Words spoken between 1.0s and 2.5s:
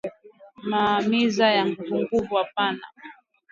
miza yanguvunguvu